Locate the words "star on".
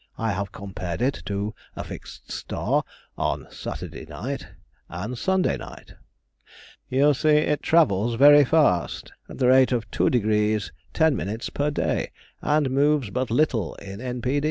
2.31-3.45